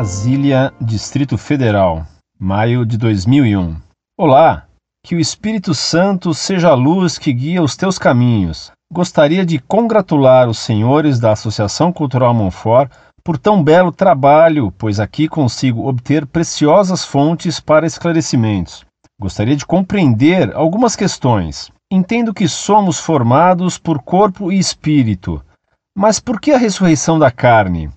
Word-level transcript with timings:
Brasília, 0.00 0.72
Distrito 0.80 1.36
Federal, 1.36 2.06
maio 2.38 2.86
de 2.86 2.96
2001. 2.96 3.76
Olá, 4.18 4.64
que 5.04 5.14
o 5.14 5.20
Espírito 5.20 5.74
Santo 5.74 6.32
seja 6.32 6.70
a 6.70 6.74
luz 6.74 7.18
que 7.18 7.30
guia 7.30 7.62
os 7.62 7.76
teus 7.76 7.98
caminhos. 7.98 8.72
Gostaria 8.90 9.44
de 9.44 9.58
congratular 9.58 10.48
os 10.48 10.58
senhores 10.58 11.20
da 11.20 11.32
Associação 11.32 11.92
Cultural 11.92 12.32
Monfort 12.32 12.90
por 13.22 13.36
tão 13.36 13.62
belo 13.62 13.92
trabalho, 13.92 14.72
pois 14.78 14.98
aqui 14.98 15.28
consigo 15.28 15.86
obter 15.86 16.24
preciosas 16.24 17.04
fontes 17.04 17.60
para 17.60 17.86
esclarecimentos. 17.86 18.86
Gostaria 19.20 19.54
de 19.54 19.66
compreender 19.66 20.56
algumas 20.56 20.96
questões. 20.96 21.70
Entendo 21.92 22.32
que 22.32 22.48
somos 22.48 22.98
formados 22.98 23.76
por 23.76 24.02
corpo 24.02 24.50
e 24.50 24.58
espírito, 24.58 25.44
mas 25.94 26.18
por 26.18 26.40
que 26.40 26.52
a 26.52 26.56
ressurreição 26.56 27.18
da 27.18 27.30
carne? 27.30 27.90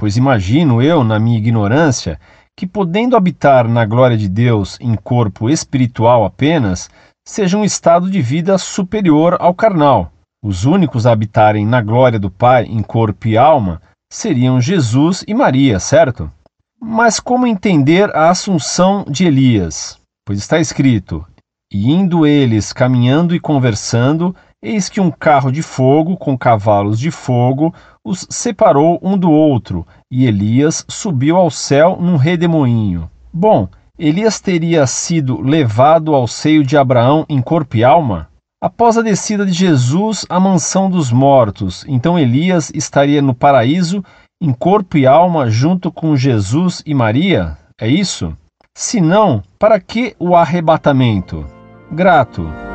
Pois 0.00 0.16
imagino 0.16 0.80
eu, 0.80 1.04
na 1.04 1.18
minha 1.18 1.36
ignorância, 1.36 2.18
que 2.56 2.66
podendo 2.66 3.18
habitar 3.18 3.68
na 3.68 3.84
glória 3.84 4.16
de 4.16 4.30
Deus 4.30 4.78
em 4.80 4.94
corpo 4.94 5.50
espiritual 5.50 6.24
apenas, 6.24 6.88
seja 7.22 7.58
um 7.58 7.66
estado 7.66 8.10
de 8.10 8.22
vida 8.22 8.56
superior 8.56 9.36
ao 9.38 9.52
carnal. 9.52 10.10
Os 10.42 10.64
únicos 10.64 11.06
a 11.06 11.12
habitarem 11.12 11.66
na 11.66 11.82
glória 11.82 12.18
do 12.18 12.30
Pai 12.30 12.64
em 12.64 12.82
corpo 12.82 13.28
e 13.28 13.36
alma 13.36 13.82
seriam 14.10 14.58
Jesus 14.58 15.22
e 15.28 15.34
Maria, 15.34 15.78
certo? 15.78 16.32
Mas 16.80 17.20
como 17.20 17.46
entender 17.46 18.08
a 18.16 18.30
assunção 18.30 19.04
de 19.06 19.26
Elias? 19.26 20.00
Pois 20.26 20.38
está 20.38 20.58
escrito: 20.58 21.26
E 21.70 21.92
indo 21.92 22.26
eles 22.26 22.72
caminhando 22.72 23.34
e 23.34 23.38
conversando, 23.38 24.34
Eis 24.62 24.90
que 24.90 25.00
um 25.00 25.10
carro 25.10 25.50
de 25.50 25.62
fogo 25.62 26.18
com 26.18 26.36
cavalos 26.36 26.98
de 26.98 27.10
fogo 27.10 27.74
os 28.04 28.26
separou 28.28 28.98
um 29.02 29.16
do 29.16 29.30
outro, 29.30 29.86
e 30.10 30.26
Elias 30.26 30.84
subiu 30.86 31.36
ao 31.36 31.50
céu 31.50 31.96
num 31.98 32.16
redemoinho. 32.16 33.10
Bom, 33.32 33.68
Elias 33.98 34.38
teria 34.38 34.86
sido 34.86 35.40
levado 35.40 36.14
ao 36.14 36.26
seio 36.26 36.62
de 36.62 36.76
Abraão 36.76 37.24
em 37.28 37.40
corpo 37.40 37.76
e 37.76 37.84
alma? 37.84 38.28
Após 38.62 38.98
a 38.98 39.02
descida 39.02 39.46
de 39.46 39.52
Jesus 39.52 40.26
à 40.28 40.38
mansão 40.38 40.90
dos 40.90 41.10
mortos, 41.10 41.82
então 41.88 42.18
Elias 42.18 42.70
estaria 42.74 43.22
no 43.22 43.34
paraíso 43.34 44.04
em 44.42 44.52
corpo 44.52 44.98
e 44.98 45.06
alma 45.06 45.48
junto 45.48 45.90
com 45.90 46.14
Jesus 46.14 46.82
e 46.84 46.94
Maria? 46.94 47.56
É 47.80 47.88
isso? 47.88 48.36
Se 48.76 49.00
não, 49.00 49.42
para 49.58 49.80
que 49.80 50.14
o 50.18 50.36
arrebatamento? 50.36 51.46
Grato. 51.90 52.69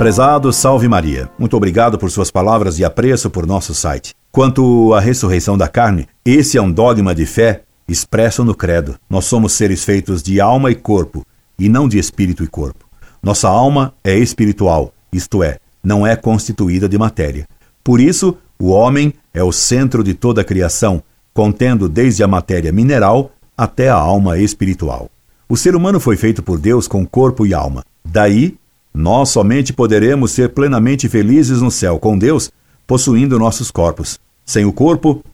Prezado 0.00 0.50
Salve 0.50 0.88
Maria, 0.88 1.28
muito 1.38 1.54
obrigado 1.54 1.98
por 1.98 2.10
suas 2.10 2.30
palavras 2.30 2.74
de 2.74 2.82
apreço 2.86 3.28
por 3.28 3.46
nosso 3.46 3.74
site. 3.74 4.14
Quanto 4.32 4.94
à 4.94 4.98
ressurreição 4.98 5.58
da 5.58 5.68
carne, 5.68 6.08
esse 6.24 6.56
é 6.56 6.62
um 6.62 6.72
dogma 6.72 7.14
de 7.14 7.26
fé 7.26 7.64
expresso 7.86 8.42
no 8.42 8.54
Credo. 8.54 8.96
Nós 9.10 9.26
somos 9.26 9.52
seres 9.52 9.84
feitos 9.84 10.22
de 10.22 10.40
alma 10.40 10.70
e 10.70 10.74
corpo, 10.74 11.22
e 11.58 11.68
não 11.68 11.86
de 11.86 11.98
espírito 11.98 12.42
e 12.42 12.46
corpo. 12.46 12.86
Nossa 13.22 13.46
alma 13.50 13.92
é 14.02 14.16
espiritual, 14.16 14.94
isto 15.12 15.42
é, 15.42 15.58
não 15.84 16.06
é 16.06 16.16
constituída 16.16 16.88
de 16.88 16.96
matéria. 16.96 17.46
Por 17.84 18.00
isso, 18.00 18.38
o 18.58 18.70
homem 18.70 19.12
é 19.34 19.44
o 19.44 19.52
centro 19.52 20.02
de 20.02 20.14
toda 20.14 20.40
a 20.40 20.44
criação, 20.44 21.02
contendo 21.34 21.90
desde 21.90 22.22
a 22.22 22.26
matéria 22.26 22.72
mineral 22.72 23.32
até 23.54 23.90
a 23.90 23.96
alma 23.96 24.38
espiritual. 24.38 25.10
O 25.46 25.58
ser 25.58 25.76
humano 25.76 26.00
foi 26.00 26.16
feito 26.16 26.42
por 26.42 26.58
Deus 26.58 26.88
com 26.88 27.06
corpo 27.06 27.46
e 27.46 27.52
alma. 27.52 27.84
Daí 28.02 28.56
nós 28.92 29.28
somente 29.28 29.72
poderemos 29.72 30.32
ser 30.32 30.50
plenamente 30.50 31.08
felizes 31.08 31.60
no 31.60 31.70
céu 31.70 31.98
com 31.98 32.18
Deus 32.18 32.50
possuindo 32.86 33.38
nossos 33.38 33.70
corpos. 33.70 34.18
Sem 34.44 34.64
o 34.64 34.72
corpo, 34.72 35.24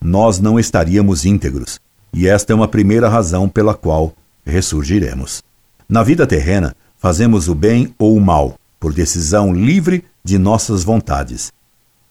nós 0.00 0.38
não 0.38 0.58
estaríamos 0.58 1.26
íntegros. 1.26 1.78
E 2.12 2.26
esta 2.26 2.52
é 2.52 2.56
uma 2.56 2.68
primeira 2.68 3.08
razão 3.08 3.48
pela 3.48 3.74
qual 3.74 4.14
ressurgiremos. 4.44 5.42
Na 5.88 6.02
vida 6.02 6.26
terrena, 6.26 6.74
fazemos 6.98 7.48
o 7.48 7.54
bem 7.54 7.94
ou 7.98 8.16
o 8.16 8.20
mal, 8.20 8.54
por 8.80 8.94
decisão 8.94 9.52
livre 9.52 10.04
de 10.24 10.38
nossas 10.38 10.82
vontades. 10.82 11.52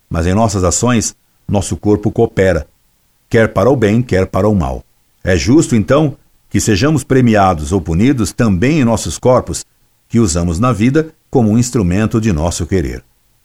Mas 0.09 0.27
em 0.27 0.33
nossas 0.33 0.63
ações, 0.63 1.15
nosso 1.47 1.75
corpo 1.75 2.11
coopera, 2.11 2.67
quer 3.29 3.53
para 3.53 3.69
o 3.69 3.75
bem, 3.75 4.01
quer 4.01 4.27
para 4.27 4.47
o 4.47 4.55
mal. 4.55 4.83
É 5.23 5.35
justo, 5.35 5.75
então, 5.75 6.15
que 6.49 6.59
sejamos 6.59 7.03
premiados 7.03 7.71
ou 7.71 7.81
punidos 7.81 8.31
também 8.31 8.81
em 8.81 8.85
nossos 8.85 9.17
corpos, 9.17 9.65
que 10.11 10.19
usamos 10.19 10.59
na 10.59 10.73
vida 10.73 11.13
como 11.29 11.49
um 11.49 11.57
instrumento 11.57 12.19
de 12.19 12.33
nosso 12.33 12.67
querer. 12.67 13.01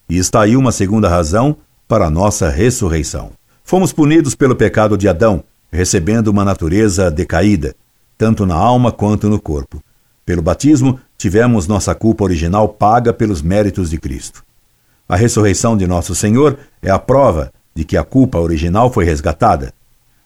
E 0.09 0.19
está 0.19 0.43
aí 0.43 0.57
uma 0.57 0.73
segunda 0.73 1.09
razão 1.09 1.57
para 1.87 2.07
a 2.07 2.11
nossa 2.11 2.49
ressurreição. 2.51 3.31
Fomos 3.63 3.93
punidos 3.93 4.35
pelo 4.35 4.57
pecado 4.57 4.99
de 4.99 5.09
Adão, 5.09 5.45
recebendo 5.71 6.27
uma 6.27 6.45
natureza 6.45 7.09
decaída, 7.09 7.77
tanto 8.19 8.45
na 8.45 8.57
alma 8.57 8.91
quanto 8.91 9.29
no 9.31 9.41
corpo. 9.41 9.81
Pelo 10.25 10.43
batismo, 10.43 10.99
tivemos 11.17 11.69
nossa 11.69 11.95
culpa 11.95 12.25
original 12.25 12.69
paga 12.69 13.13
pelos 13.13 13.41
méritos 13.43 13.91
de 13.91 13.99
Cristo. 13.99 14.43
A 15.09 15.15
ressurreição 15.15 15.77
de 15.77 15.87
nosso 15.87 16.17
Senhor 16.17 16.59
é 16.83 16.91
a 16.91 16.99
prova 16.99 17.53
de 17.77 17.85
que 17.85 17.97
a 17.97 18.03
culpa 18.03 18.41
original 18.41 18.93
foi 18.93 19.05
resgatada. 19.05 19.73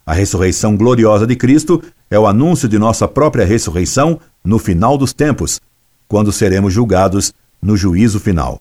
A 0.07 0.15
ressurreição 0.15 0.75
gloriosa 0.75 1.27
de 1.27 1.37
Cristo 1.37 1.83
é 2.11 2.19
o 2.19 2.27
anúncio 2.27 2.67
de 2.67 2.79
nossa 2.79 3.07
própria 3.07 3.45
ressurreição 3.45 4.19
no 4.43 4.59
final 4.59 4.97
dos 4.97 5.13
tempos, 5.13 5.61
quando 6.11 6.33
seremos 6.33 6.75
julgados 6.75 7.33
no 7.63 7.77
juízo 7.77 8.19
final. 8.19 8.61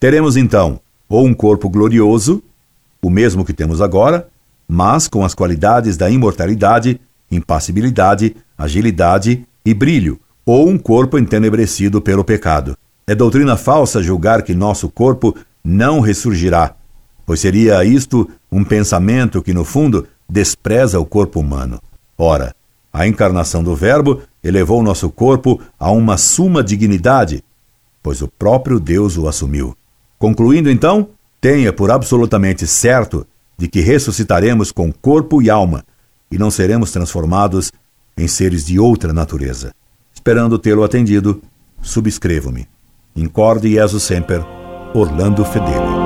Teremos 0.00 0.36
então 0.36 0.80
ou 1.08 1.24
um 1.24 1.32
corpo 1.32 1.68
glorioso, 1.68 2.42
o 3.00 3.08
mesmo 3.08 3.44
que 3.44 3.52
temos 3.52 3.80
agora, 3.80 4.26
mas 4.66 5.06
com 5.06 5.24
as 5.24 5.34
qualidades 5.34 5.96
da 5.96 6.10
imortalidade, 6.10 7.00
impassibilidade, 7.30 8.34
agilidade 8.58 9.46
e 9.64 9.72
brilho, 9.72 10.18
ou 10.44 10.68
um 10.68 10.76
corpo 10.76 11.16
entenebrecido 11.16 12.00
pelo 12.00 12.24
pecado. 12.24 12.76
É 13.06 13.14
doutrina 13.14 13.56
falsa 13.56 14.02
julgar 14.02 14.42
que 14.42 14.52
nosso 14.52 14.88
corpo 14.88 15.36
não 15.62 16.00
ressurgirá, 16.00 16.74
pois 17.24 17.38
seria 17.38 17.84
isto 17.84 18.28
um 18.50 18.64
pensamento 18.64 19.40
que, 19.40 19.54
no 19.54 19.64
fundo, 19.64 20.08
despreza 20.28 20.98
o 20.98 21.06
corpo 21.06 21.38
humano. 21.38 21.80
Ora, 22.18 22.52
a 22.92 23.06
encarnação 23.06 23.62
do 23.62 23.76
Verbo 23.76 24.22
elevou 24.44 24.82
nosso 24.82 25.10
corpo 25.10 25.60
a 25.80 25.90
uma 25.90 26.18
suma 26.18 26.62
dignidade, 26.62 27.42
pois 28.02 28.20
o 28.20 28.28
próprio 28.28 28.78
Deus 28.78 29.16
o 29.16 29.26
assumiu. 29.26 29.74
Concluindo 30.18 30.70
então, 30.70 31.08
tenha 31.40 31.72
por 31.72 31.90
absolutamente 31.90 32.66
certo 32.66 33.26
de 33.56 33.66
que 33.66 33.80
ressuscitaremos 33.80 34.70
com 34.70 34.92
corpo 34.92 35.40
e 35.40 35.48
alma 35.48 35.84
e 36.30 36.36
não 36.36 36.50
seremos 36.50 36.90
transformados 36.90 37.72
em 38.16 38.28
seres 38.28 38.66
de 38.66 38.78
outra 38.78 39.12
natureza. 39.12 39.72
Esperando 40.12 40.58
tê-lo 40.58 40.84
atendido, 40.84 41.42
subscrevo-me. 41.80 42.68
Incorde 43.16 43.72
Jesus 43.72 44.02
Semper, 44.02 44.44
Orlando 44.94 45.44
Fedeli. 45.44 46.03